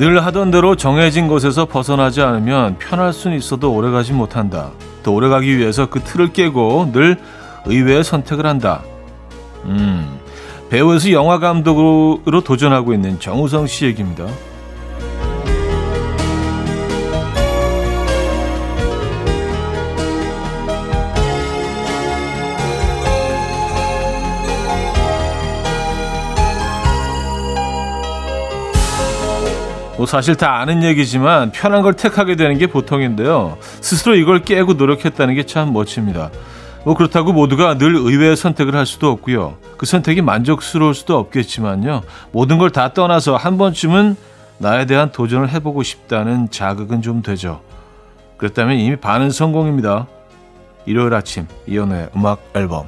[0.00, 4.70] 늘 하던 대로 정해진 곳에서 벗어나지 않으면 편할 수는 있어도 오래가지 못한다.
[5.02, 7.18] 또 오래가기 위해서 그 틀을 깨고 늘
[7.66, 8.82] 의외의 선택을 한다.
[9.66, 10.18] 음,
[10.70, 14.26] 배우에서 영화 감독으로 도전하고 있는 정우성 씨 얘기입니다.
[30.10, 33.58] 사실 다 아는 얘기지만 편한 걸 택하게 되는 게 보통인데요.
[33.80, 36.30] 스스로 이걸 깨고 노력했다는 게 참 멋집니다.
[36.84, 39.58] 뭐 그렇다고 모두가 늘 의외의 선택을 할 수도 없고요.
[39.76, 42.02] 그 선택이 만족스러울 수도 없겠지만요.
[42.32, 44.16] 모든 걸 다 떠나서 한 번쯤은
[44.58, 47.60] 나에 대한 도전을 해보고 싶다는 자극은 좀 되죠.
[48.36, 50.08] 그렇다면 이미 반은 성공입니다.
[50.86, 52.86] 일요일 아침 이연우의 음악 앨범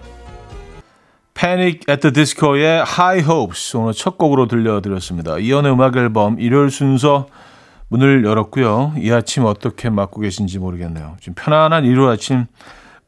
[1.42, 5.38] Panic at the Disco의 High Hopes 오늘 첫 곡으로 들려드렸습니다.
[5.38, 7.26] 이연의 음악 앨범 일요일 순서
[7.88, 8.92] 문을 열었고요.
[8.98, 11.16] 이 아침 어떻게 맞고 계신지 모르겠네요.
[11.18, 12.46] 지금 편안한 일요일 아침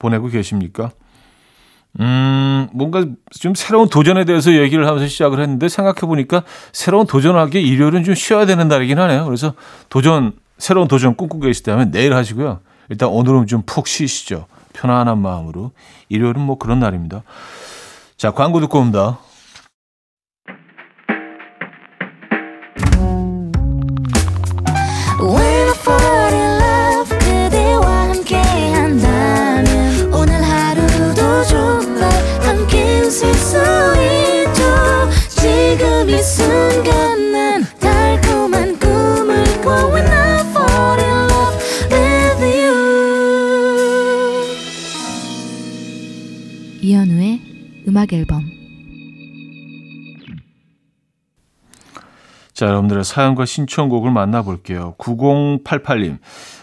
[0.00, 0.90] 보내고 계십니까?
[2.00, 8.16] 음, 뭔가 좀 새로운 도전에 대해서 얘기를 하면서 시작을 했는데 생각해보니까 새로운 도전하기에 일요일은 좀
[8.16, 9.26] 쉬어야 되는 날이긴 하네요.
[9.26, 9.54] 그래서
[9.88, 12.58] 도전, 새로운 도전 꿈꾸고 계시다면 내일 하시고요.
[12.88, 14.46] 일단 오늘은 좀 푹 쉬시죠.
[14.72, 15.70] 편안한 마음으로.
[16.08, 17.22] 일요일은 뭐 그런 날입니다.
[18.16, 19.18] 자, 광고 듣고 옵니다.
[53.04, 54.94] 사연과 신청곡을 만나볼게요.
[54.98, 56.18] 9088님.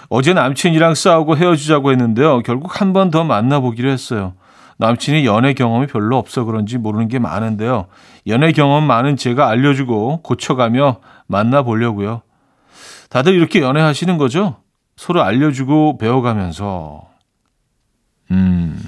[0.09, 2.41] 어제 남친이랑 싸우고 헤어지자고 했는데요.
[2.41, 4.33] 결국 한 번 더 만나보기로 했어요.
[4.77, 7.85] 남친이 연애 경험이 별로 없어 그런지 모르는 게 많은데요.
[8.27, 12.21] 연애 경험 많은 제가 알려주고 고쳐가며 만나보려고요.
[13.09, 14.57] 다들 이렇게 연애하시는 거죠?
[14.97, 17.07] 서로 알려주고 배워가면서.
[18.31, 18.81] 음,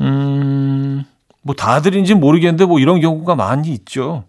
[0.00, 1.04] 음,
[1.42, 4.24] 뭐 다들인지 모르겠는데 뭐 이런 경우가 많이 있죠.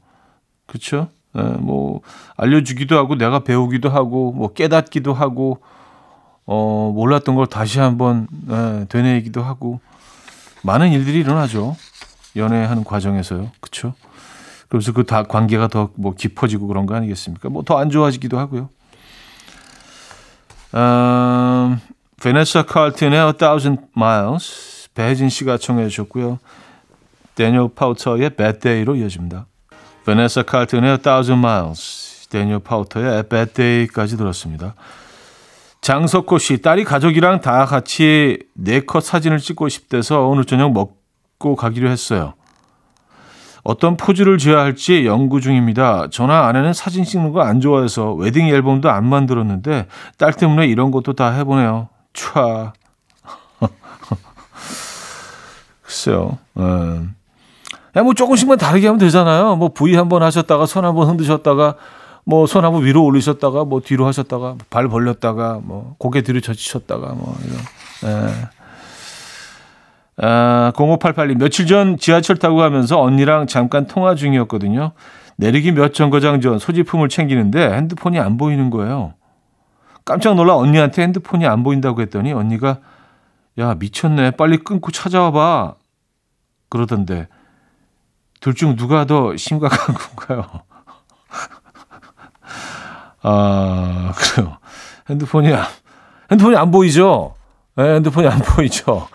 [0.65, 1.09] 그렇죠?
[1.38, 2.01] 예, 뭐
[2.38, 5.59] 알려주기도 하고 내가 배우기도 하고 뭐 깨닫기도 하고
[6.45, 9.79] 어 몰랐던 걸 다시 한번 예, 되뇌기도 하고
[10.63, 11.75] 많은 일들이 일어나죠.
[12.35, 13.51] 연애하는 과정에서요.
[13.62, 13.94] 그렇죠?
[14.69, 17.50] 그래서 그 다 관계가 더 뭐 깊어지고 그런 거 아니겠습니까?
[17.50, 18.69] 뭐 더 안 좋아지기도 하고요.
[20.75, 21.79] 음,
[22.22, 26.39] 베네사 칼튼의 A Thousand Miles 배혜진 씨가 청해 주셨고요.
[27.35, 29.45] Daniel Powter의 Bad Day로 이어집니다.
[30.09, 34.73] 베네사 칼튼의 Thousand Miles, Daniel Powter의 Bad Day까지 들었습니다.
[35.81, 41.89] 장석호 씨, 딸이 가족이랑 다 같이 네 컷 사진을 찍고 싶대서 오늘 저녁 먹고 가기로
[41.91, 42.33] 했어요.
[43.63, 46.07] 어떤 포즈를 지어야 할지 연구 중입니다.
[46.09, 49.85] 저나 아내는 사진 찍는 거 안 좋아해서 웨딩 앨범도 안 만들었는데
[50.17, 51.87] 딸 때문에 이런 것도 다 해보네요.
[52.13, 52.71] 촤.
[55.83, 56.39] 글쎄요.
[56.57, 57.13] 음.
[57.95, 59.55] 야, 뭐 조금씩만 다르게 하면 되잖아요.
[59.55, 61.75] 뭐 V 한번 하셨다가 손 한번 흔드셨다가
[62.25, 67.35] 뭐 손 한번 위로 올리셨다가 뭐 뒤로 하셨다가 발 벌렸다가 뭐 고개 뒤로 젖히셨다가 뭐
[67.44, 67.57] 이런.
[68.27, 68.31] 예.
[70.22, 74.91] 아, 0588님 며칠 전 지하철 타고 가면서 언니랑 잠깐 통화 중이었거든요.
[75.38, 79.13] 내리기 몇 정거장 전 소지품을 챙기는데 핸드폰이 안 보이는 거예요.
[80.03, 82.79] 깜짝 놀라 언니한테 핸드폰이 안 보인다고 했더니 언니가
[83.57, 85.75] 야 미쳤네 빨리 끊고 찾아와 봐
[86.69, 87.27] 그러던데
[88.39, 90.45] 둘 중 누가 더 심각한 건가요?
[93.21, 94.57] 아, 그래요.
[95.09, 95.50] 핸드폰이,
[96.31, 97.36] 핸드폰이 안 보이죠?
[97.75, 99.07] 네, 핸드폰이 안 보이죠?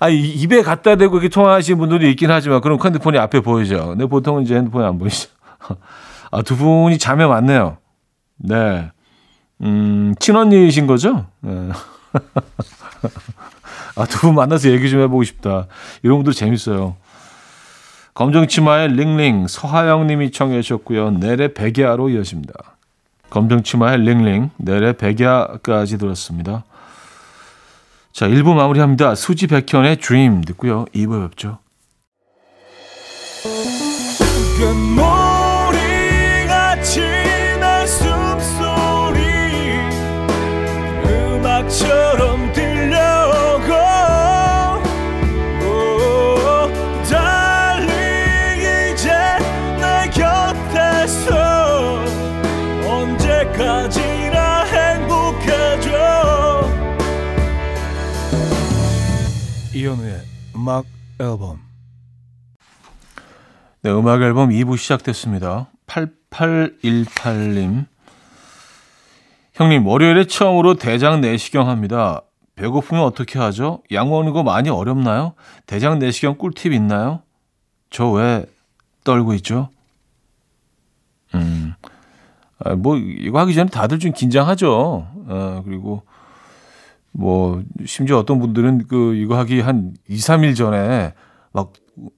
[0.00, 3.88] 아, 입에 갖다 대고 이렇게 통화하시는 분들이 있긴 하지만, 그럼 핸드폰이 앞에 보이죠?
[3.88, 5.28] 근데 보통은 이제 핸드폰이 안 보이죠.
[6.32, 7.76] 아, 두 분이 자매 맞네요.
[8.38, 8.90] 네.
[9.62, 11.26] 음, 친언니이신 거죠?
[11.40, 11.68] 네.
[13.94, 15.66] 아, 두 분 만나서 얘기 좀 해보고 싶다.
[16.02, 16.96] 이런 분들 재밌어요.
[18.14, 21.12] 검정치마의 링링 서하영 님이 청해 주셨고요.
[21.12, 22.52] 내래 백야로 이어집니다.
[23.30, 26.64] 검정치마의 링링 내래 백야까지 들었습니다.
[28.12, 29.14] 자, 1부 마무리합니다.
[29.14, 30.84] 수지 백현의 Dream 듣고요.
[30.94, 31.58] 2부 뵙죠.
[59.82, 60.20] 이현우의
[60.54, 60.84] 음악
[61.18, 61.58] 앨범
[63.82, 65.70] 네, 음악 앨범 2부 시작됐습니다.
[65.88, 67.86] 8818님
[69.54, 72.22] 형님, 월요일에 처음으로 대장 내시경 합니다.
[72.54, 73.82] 배고프면 어떻게 하죠?
[73.90, 75.34] 약 먹는 거 많이 어렵나요?
[75.66, 77.22] 대장 내시경 꿀팁 있나요?
[77.90, 78.46] 저 왜
[79.02, 79.68] 떨고 있죠?
[81.34, 81.74] 음,
[82.60, 85.08] 아, 뭐, 이거 하기 전에 다들 좀 긴장하죠.
[85.28, 86.02] 아, 그리고
[87.12, 91.14] 뭐 심지어 어떤 분들은 그 이거 하기 한 2, 3일 전에
[91.52, 91.72] 막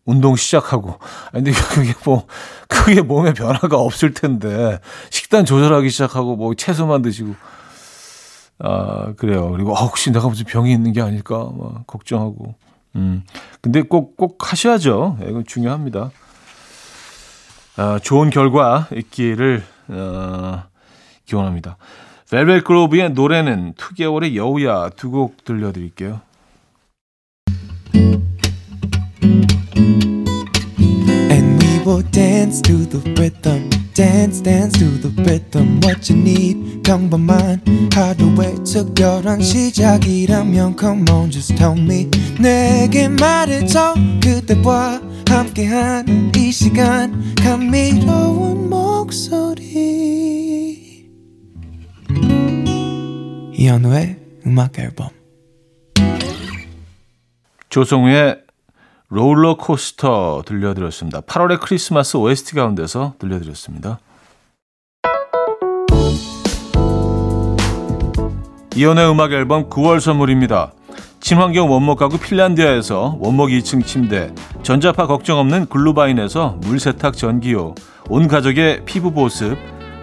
[0.04, 0.98] 운동 시작하고.
[1.32, 2.26] 근데 그게 뭐
[2.68, 4.78] 그게 몸에 변화가 없을 텐데
[5.10, 7.34] 식단 조절하기 시작하고 뭐 채소만 드시고.
[8.60, 9.50] 아 그래요.
[9.50, 11.50] 그리고 아, 혹시 내가 무슨 병이 있는 게 아닐까?
[11.56, 12.54] 막 걱정하고.
[12.96, 13.24] 음.
[13.60, 15.18] 근데 꼭꼭 하셔야죠.
[15.22, 16.12] 예, 이건 중요합니다.
[17.76, 20.62] 아 좋은 결과 있기를 어,
[21.26, 21.76] 기원합니다.
[22.34, 26.20] 벨벳 그로브의 노래는 2개월의 여우야 두 곡 들려드릴게요.
[45.28, 50.53] 함께한 이 시간 감미로운 목소리
[53.56, 54.16] 이현우의
[54.46, 55.08] 음악 앨범
[57.68, 58.42] 조성우의
[59.08, 61.20] 롤러코스터 들려드렸습니다.
[61.20, 64.00] 8월의 크리스마스 OST 가운데서 들려드렸습니다.
[68.76, 70.72] 이연의 음악 앨범 9월 선물입니다.
[71.20, 74.34] 친환경 원목 가구 핀란디아에서 원목 2층 침대,
[74.64, 77.74] 전자파 걱정 없는 글루바인에서 물세탁 전기요,
[78.08, 79.56] 온 가족의 피부 보습,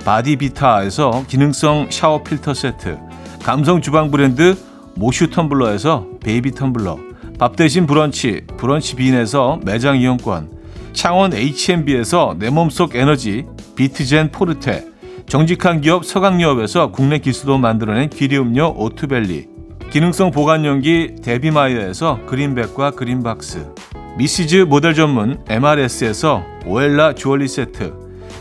[0.06, 3.11] 바디비타에서 기능성 샤워 필터 세트,
[3.44, 4.56] 감성 주방 브랜드
[4.96, 7.00] 모슈 텀블러에서 베이비 텀블러,
[7.40, 10.52] 밥 대신 브런치, 브런치 빈에서 매장 이용권,
[10.94, 13.46] 창원 H&B에서 내 몸속 에너지,
[13.76, 14.86] 비트젠 포르테,
[15.28, 19.48] 정직한 기업 서강유업에서 국내 기술로 만들어낸 기리음료 오투벨리,
[19.90, 23.74] 기능성 보관용기 데비마이어에서 그린백과 그린박스,
[24.18, 27.94] 미시즈 모델 전문 MRS에서 오엘라 주얼리 세트,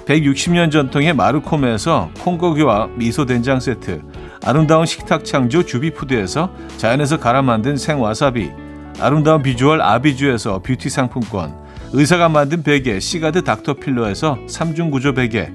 [0.04, 4.02] 160년 전통의 마루코메에서 콩고기와 미소 된장 세트,
[4.44, 8.50] 아름다운 식탁 창조 주비푸드에서 자연에서 갈아 만든 생와사비
[8.98, 11.54] 아름다운 비주얼 아비주에서 뷰티 상품권
[11.92, 15.50] 의사가 만든 베개 시가드 닥터필러에서 3중 구조 베개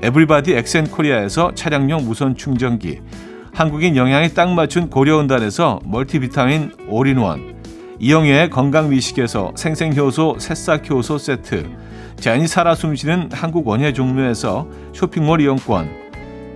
[0.00, 3.00] 에브리바디 엑센코리아에서 차량용 무선 충전기
[3.52, 7.56] 한국인 영양에 딱 맞춘 고려은단에서 멀티비타민 올인원
[7.98, 11.68] 이영애의 건강미식에서 생생효소 새싹효소 세트
[12.20, 16.07] 자연이 살아 숨쉬는 한국 원예 종묘에서 쇼핑몰 이용권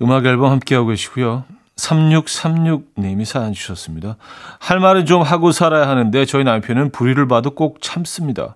[0.00, 1.44] 음악 앨범 함께하고 계시고요.
[1.76, 4.16] 3636님이 사연 주셨습니다.
[4.60, 8.54] 할 말은 좀 하고 살아야 하는데 저희 남편은 불의를 봐도 꼭 참습니다.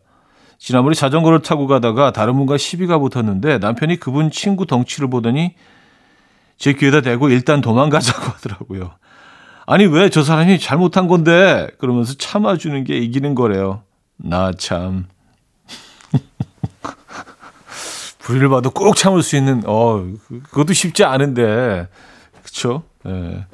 [0.59, 5.55] 지난번에 자전거를 타고 가다가 다른 분과 시비가 붙었는데 남편이 그분 친구 덩치를 보더니
[6.59, 8.93] 제 귀에다 대고 일단 도망가자고 하더라고요.
[9.67, 13.83] 아니 왜 저 사람이 잘못한 건데 그러면서 참아주는 게 이기는 거래요.
[14.17, 15.07] 나 참.
[18.21, 20.05] 불의를 봐도 꼭 참을 수 있는 어
[20.51, 21.89] 그것도 쉽지 않은데
[22.43, 22.83] 그렇죠.
[23.07, 23.45] 예.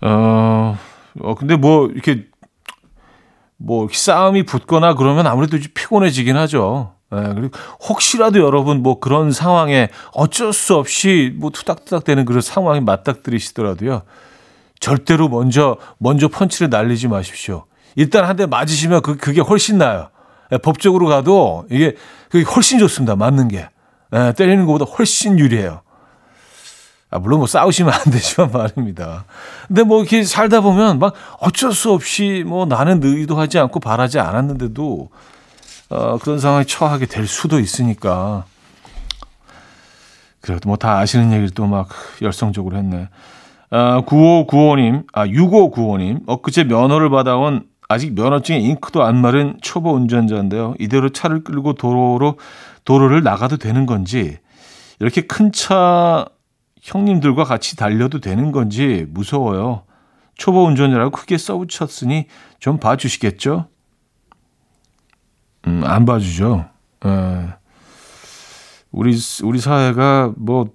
[0.00, 0.78] 어,
[1.20, 2.26] 어 근데 뭐 이렇게
[3.64, 6.94] 뭐 싸움이 붙거나 그러면 아무래도 좀 피곤해지긴 하죠.
[7.14, 7.50] 예, 그리고
[7.88, 14.02] 혹시라도 여러분 뭐 그런 상황에 어쩔 수 없이 뭐 투닥투닥 되는 그런 상황에 맞닥뜨리시더라도요.
[14.80, 17.64] 절대로 먼저 먼저 펀치를 날리지 마십시오.
[17.94, 20.08] 일단 한 대 맞으시면 그 그게 훨씬 나아요.
[20.52, 21.94] 예, 법적으로 가도 이게
[22.30, 23.14] 그게 훨씬 좋습니다.
[23.14, 23.68] 맞는 게.
[24.14, 25.82] 예, 때리는 것보다 훨씬 유리해요.
[27.12, 29.24] 아, 물론 뭐 싸우시면 안 되지만 말입니다.
[29.68, 35.10] 근데 뭐 이렇게 살다 보면 막 어쩔 수 없이 뭐 나는 의도하지 않고 바라지 않았는데도
[35.90, 38.44] 어, 그런 상황에 처하게 될 수도 있으니까
[40.40, 41.88] 그래도 뭐 다 아시는 얘기를 또 막
[42.22, 43.08] 열성적으로 했네.
[43.70, 50.74] 아, 9595님, 아, 6595님, 엊그제 면허를 받아온 아직 면허증에 잉크도 안 마른 초보 운전자인데요.
[50.78, 52.38] 이대로 차를 끌고 도로로,
[52.84, 54.38] 도로를 나가도 되는 건지,
[54.98, 56.26] 이렇게 큰 차
[56.82, 59.84] 형님들과 같이 달려도 되는 건지 무서워요.
[60.36, 62.26] 초보 운전자라고 크게 써붙였으니
[62.58, 63.68] 좀 봐주시겠죠?
[65.68, 66.66] 음, 안 봐주죠.
[67.06, 67.08] 에.
[67.08, 67.48] 예.
[68.90, 70.66] 우리 우리 사회가 뭐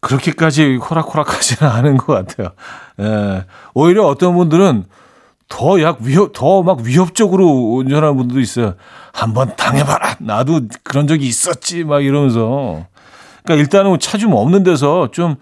[0.00, 2.50] 그렇게까지 호락호락하지는 않은 것 같아요.
[3.00, 3.46] 예.
[3.72, 4.84] 오히려 어떤 분들은
[5.48, 8.74] 더 약 위협, 더 막 위협적으로 운전하는 분들도 있어요.
[9.14, 10.16] 한번 당해봐라.
[10.20, 11.84] 나도 그런 적이 있었지.
[11.84, 12.86] 막 이러면서.
[13.44, 15.36] 그러니까 일단은 차 좀 없는 데서 좀,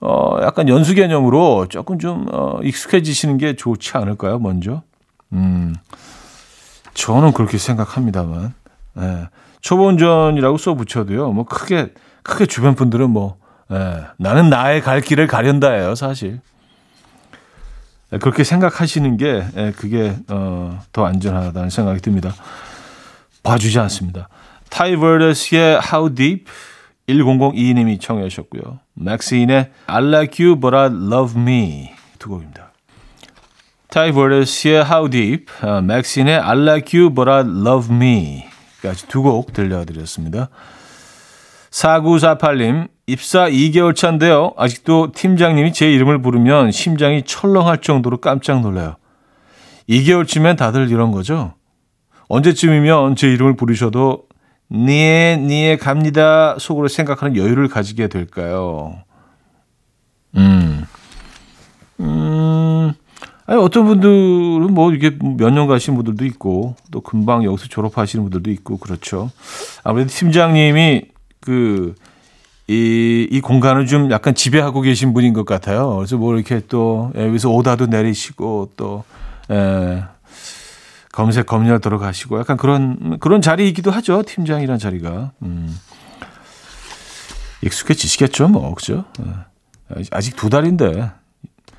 [0.00, 4.38] 어, 약간 연수 개념으로 조금 좀, 어, 익숙해지시는 게 좋지 않을까요?
[4.38, 4.82] 먼저.
[5.32, 5.74] 음.
[6.92, 8.52] 저는 그렇게 생각합니다만.
[8.98, 9.28] 예.
[9.60, 11.32] 초보 운전이라고 써 붙여도요.
[11.32, 13.38] 뭐 크게 크게 주변 분들은 뭐
[13.72, 16.40] 예, 나는 나의 갈 길을 가련다예요, 사실.
[18.12, 22.34] 예, 그렇게 생각하시는 게 예, 그게 어, 더 안전하다는 생각이 듭니다.
[23.42, 24.28] 봐주지 않습니다.
[24.68, 26.44] Tai Verdes의 How Deep
[27.08, 28.80] 1002님이 청해 주셨고요.
[28.94, 32.72] Maxine의 I Like You But I Love Me 두 곡입니다.
[33.88, 38.44] Tai Verdes의 How Deep, 어, Maxine의 I Like You But I Love Me
[38.82, 40.48] 까지 두 곡 들려드렸습니다.
[41.70, 44.52] 4948님, 입사 2개월 차인데요.
[44.56, 48.96] 아직도 팀장님이 제 이름을 부르면 심장이 철렁할 정도로 깜짝 놀라요.
[49.88, 51.54] 2개월쯤엔 다들 이런 거죠?
[52.28, 54.24] 언제쯤이면 제 이름을 부르셔도
[54.74, 58.96] 니에 니에 갑니다 속으로 생각하는 여유를 가지게 될까요?
[60.36, 60.84] 음.
[62.00, 62.92] 음.
[63.46, 68.50] 아니, 어떤 분들은 뭐 이게 몇 년 가신 분들도 있고 또 금방 여기서 졸업하시는 분들도
[68.50, 69.30] 있고 그렇죠.
[69.84, 71.02] 아무래도 팀장님이
[71.40, 71.94] 그,
[72.66, 75.94] 이, 이 공간을 좀 약간 지배하고 계신 분인 것 같아요.
[75.96, 79.04] 그래서 뭐 이렇게 또 여기서 오다도 내리시고 또,
[79.50, 80.02] 에,
[81.14, 84.24] 검색 검열 들어가시고 약간 그런, 그런 자리이기도 하죠.
[84.24, 85.30] 팀장이란 자리가.
[85.42, 85.78] 음.
[87.62, 89.04] 익숙해지시겠죠, 뭐, 그죠?
[90.10, 91.12] 아직 두 달인데.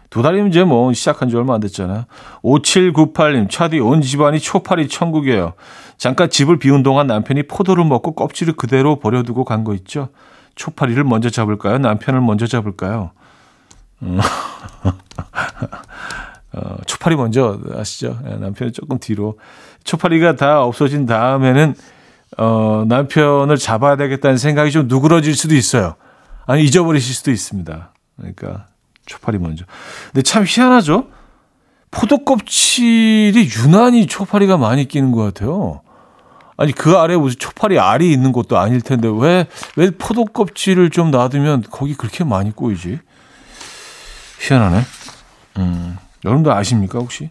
[0.10, 2.06] 두 달이면 이제 뭐 시작한 지 얼마 안 됐잖아요.
[2.44, 5.54] 5798님, 차디 온 집안이 초파리 천국이에요.
[5.98, 10.10] 잠깐 집을 비운 동안 남편이 포도를 먹고 껍질을 그대로 버려두고 간 거 있죠.
[10.56, 11.80] 초파리를 먼저 잡을까요?
[11.80, 13.12] 남편을 먼저 잡을까요?
[14.00, 14.18] 어,
[16.55, 18.19] 어 초파리 먼저 아시죠?
[18.24, 19.38] 네, 남편이 조금 뒤로.
[19.83, 21.75] 초파리가 다 없어진 다음에는
[22.38, 25.95] 어, 남편을 잡아야 되겠다는 생각이 좀 누그러질 수도 있어요.
[26.47, 27.91] 아니 잊어버리실 수도 있습니다.
[28.17, 28.67] 그러니까
[29.05, 29.65] 초파리 먼저.
[30.12, 31.07] 근데 참 희한하죠?
[31.91, 35.81] 포도 껍질이 유난히 초파리가 많이 끼는 것 같아요.
[36.57, 39.45] 아니 그 아래 무슨 초파리 알이 있는 것도 아닐 텐데 왜
[39.75, 43.00] 왜 포도 껍질을 좀 놔두면 거기 그렇게 많이 꼬이지?
[44.39, 44.81] 희한하네.
[45.57, 47.29] 음, 여러분도 아십니까 혹시?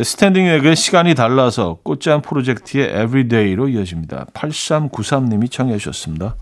[0.00, 4.26] Standing Egg의 시간이 달라서 꽃잠 프로젝트의 Everyday로 이어집니다.
[4.32, 6.36] 8393님이 청해 주셨습니다.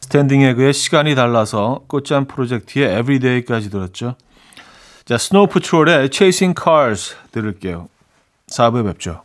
[0.00, 4.14] Standing Egg의 시간이 달라서 꽃잠 프로젝트의 Everyday까지 들었죠.
[5.04, 7.88] 자, Snow Patrol의 Chasing Cars 들을게요.
[8.46, 9.22] 4부에 뵙죠.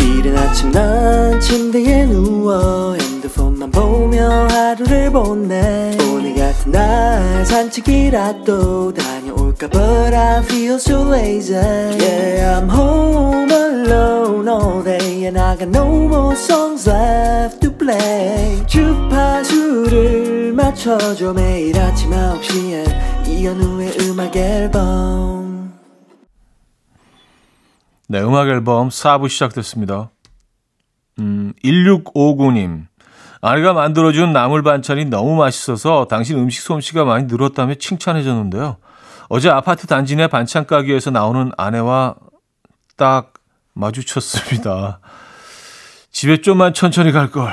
[0.00, 9.68] 이른 아침 난 침대에 누워 핸드폰만 보며 하루를 보내 오늘 같은 날 산책이라도 다녀 올까
[9.68, 15.86] But I feel so lazy Yeah I'm home alone all day And I got no
[16.06, 25.72] more songs left to play 주파수를 맞춰줘 매일 아침 9시에 이현우의 음악 앨범
[28.10, 30.10] 네, 음악 앨범 4부 시작됐습니다.
[31.18, 32.86] 음, 1659님.
[33.42, 38.78] 아내가 만들어준 나물 반찬이 너무 맛있어서 당신 음식 솜씨가 많이 늘었다며 칭찬해 줬는데요.
[39.28, 42.16] 어제 아파트 단지 내 반찬 가게에서 나오는 아내와
[42.96, 43.34] 딱
[43.74, 45.00] 마주쳤습니다.
[46.10, 47.52] 집에 좀만 천천히 갈 걸.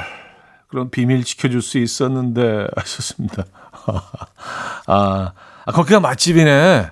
[0.68, 3.44] 그럼 비밀 지켜줄 수 있었는데 하셨습니다.
[4.88, 5.34] 아,
[5.66, 6.90] 아 거기가 맛집이네.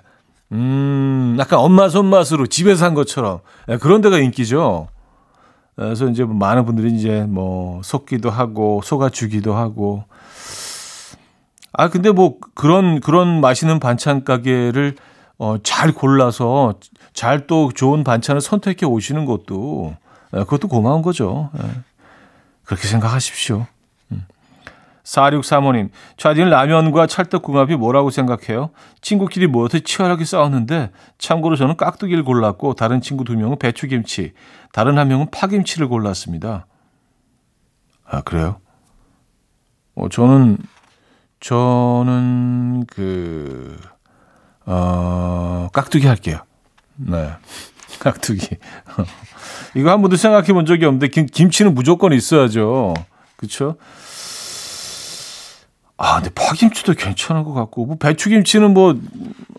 [0.51, 4.87] 음, 약간 엄마 손맛으로 집에서 한 것처럼 네, 그런 데가 인기죠.
[5.75, 10.03] 그래서 이제 뭐 많은 분들이 이제 뭐 속기도 하고 속아주기도 하고
[11.73, 14.95] 아 근데 뭐 그런 그런 맛있는 반찬 가게를
[15.37, 16.75] 어, 잘 골라서
[17.13, 19.95] 잘 또 좋은 반찬을 선택해 오시는 것도
[20.31, 21.49] 네, 그것도 고마운 거죠.
[21.53, 21.63] 네.
[22.63, 23.67] 그렇게 생각하십시오.
[25.03, 28.69] 4635님, 차디는 라면과 찰떡궁합이 뭐라고 생각해요?
[29.01, 34.33] 친구끼리 모여서 치열하게 싸웠는데, 참고로 저는 깍두기를 골랐고, 다른 친구 두 명은 배추김치,
[34.71, 36.67] 다른 한 명은 파김치를 골랐습니다.
[38.05, 38.61] 아, 그래요?
[39.95, 40.57] 어, 저는,
[41.43, 43.77] 저는 그,
[44.65, 46.39] 어, 깍두기 할게요.
[46.95, 47.31] 네.
[47.99, 48.47] 깍두기.
[49.75, 52.93] 이거 한 번도 생각해 본 적이 없는데, 김, 김치는 무조건 있어야죠.
[53.35, 53.75] 그쵸?
[55.97, 58.97] 아, 근데 파김치도 괜찮은 것 같고, 뭐 배추김치는 뭐,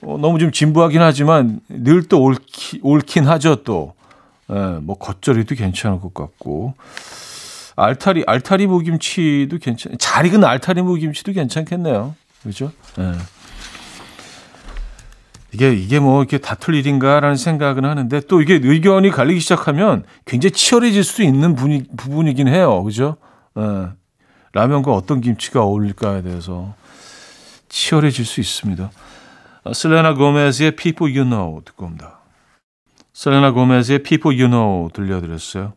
[0.02, 2.34] 어, 너무 좀 진부하긴 하지만, 늘 또
[2.82, 3.92] 옳긴 하죠, 또.
[4.50, 6.74] 예, 뭐 겉절이도 괜찮을 것 같고
[7.76, 9.96] 알타리 알타리 무김치도 괜찮.
[9.98, 12.14] 잘 익은 알타리 무김치도 괜찮겠네요.
[12.42, 12.72] 그렇죠?
[12.98, 13.12] 예.
[15.52, 21.04] 이게 이게 뭐 이렇게 다툴 일인가라는 생각은 하는데 또 이게 의견이 갈리기 시작하면 굉장히 치열해질
[21.04, 22.82] 수 있는 분위, 부분이긴 해요.
[22.82, 23.16] 그죠?
[23.58, 23.88] 예.
[24.52, 26.74] 라면과 어떤 김치가 어울릴까에 대해서
[27.68, 28.90] 치열해질 수 있습니다.
[29.72, 32.20] 슬레나 고메즈의 People You Know 듣고 옵니다.
[33.12, 35.72] 셀레나 고메즈의 People You Know 들려드렸어요.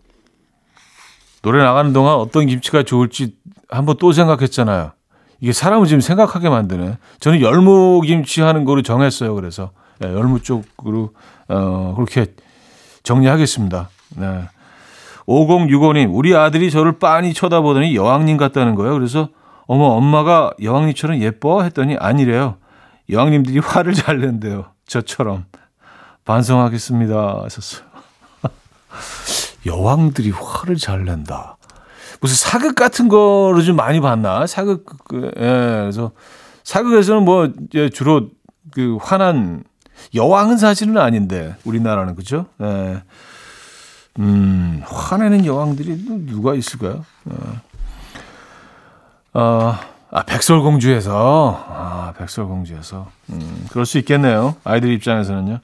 [1.41, 3.35] 노래 나가는 동안 어떤 김치가 좋을지
[3.69, 4.91] 한번 또 생각했잖아요.
[5.39, 6.97] 이게 사람을 지금 생각하게 만드네.
[7.19, 9.35] 저는 열무 김치 하는 거로 정했어요.
[9.35, 11.11] 그래서 네, 열무 쪽으로
[11.47, 12.33] 어, 그렇게
[13.03, 13.89] 정리하겠습니다.
[14.17, 14.49] 네.
[15.27, 18.93] 5065님, 우리 아들이 저를 빤히 쳐다보더니 여왕님 같다는 거예요.
[18.93, 19.29] 그래서
[19.67, 22.55] 어머 엄마가 여왕님처럼 예뻐 했더니 아니래요.
[23.09, 24.65] 여왕님들이 화를 잘 낸대요.
[24.85, 25.45] 저처럼.
[26.25, 27.41] 반성하겠습니다.
[27.43, 27.85] 하셨어요.
[29.67, 31.57] 여왕들이 화를 잘 낸다.
[32.19, 34.47] 무슨 사극 같은 거를 좀 많이 봤나?
[34.47, 36.11] 사극, 그, 예, 그래서
[36.63, 38.29] 사극에서는 뭐, 이제 주로
[38.73, 39.63] 그 화난,
[40.15, 42.47] 여왕은 사실은 아닌데, 우리나라는, 그죠?
[42.61, 43.03] 예.
[44.19, 47.05] 음, 화내는 여왕들이 누가 있을까요?
[47.29, 47.35] 예.
[49.33, 49.77] 어,
[50.09, 53.07] 아, 백설공주에서, 아, 백설공주에서.
[53.29, 54.55] 음, 그럴 수 있겠네요.
[54.63, 55.59] 아이들 입장에서는요.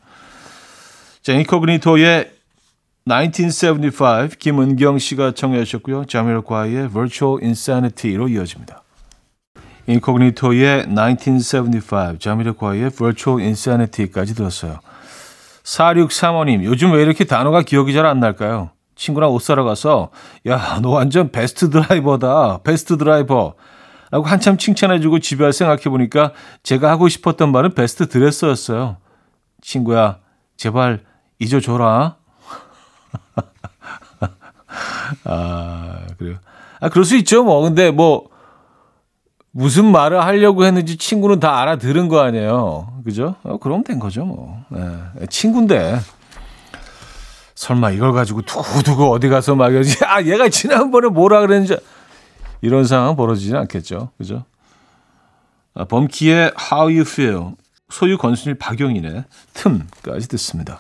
[1.24, 2.33] 자, 인코그니토의
[3.06, 6.06] 1975 김은경 씨가 청해 주셨고요.
[6.06, 8.82] 자미로과의 Virtual Insanity로 이어집니다.
[9.88, 14.80] 인코그니토의 1975 자미로과의 Virtual Insanity까지 들었어요.
[15.63, 18.70] 4635님, 요즘 왜 이렇게 단어가 기억이 잘 안 날까요?
[18.96, 20.12] 친구랑 옷 사러 가서
[20.48, 22.60] 야, 너 완전 베스트 드라이버다.
[22.63, 23.56] 베스트 드라이버.
[24.12, 28.98] 라고 한참 칭찬해주고 집에 생각해보니까 제가 하고 싶었던 말은 베스트 드레서였어요.
[29.62, 30.20] 친구야,
[30.56, 31.02] 제발
[31.39, 32.18] 잊어줘라.
[35.23, 36.38] 아, 그래요.
[36.80, 37.62] 아, 그럴 수 있죠, 뭐.
[37.62, 38.30] 근데 뭐,
[39.52, 43.02] 무슨 말을 하려고 했는지 친구는 다 알아들은 거 아니에요.
[43.06, 43.36] 그죠?
[43.43, 44.63] 어, 그럼 된 거죠, 뭐.
[44.69, 45.28] 네.
[45.30, 45.99] 친구인데.
[47.56, 49.71] 설마 이걸 가지고 두고두고 어디 가서 막,
[50.08, 51.78] 아, 얘가 지난번에 뭐라 그랬는지.
[52.62, 54.10] 이런 상황 벌어지진 않겠죠.
[54.17, 54.45] 그죠?
[55.76, 57.52] 아, 범키의 How You Feel.
[57.89, 60.80] 소유 건순일 박용인의 틈까지 듣습니다.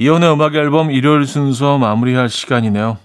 [0.00, 2.98] 이연의 음악 앨범 일요일 순서 마무리할 시간이네요.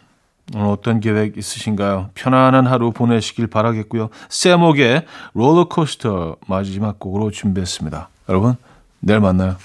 [0.53, 2.11] 오늘 어떤 계획 있으신가요?
[2.13, 4.09] 편안한 하루 보내시길 바라겠고요.
[4.29, 5.03] 세목의
[5.33, 8.09] 롤러코스터 마지막 곡으로 준비했습니다.
[8.29, 8.57] 여러분,
[8.99, 9.55] 내일 만나요.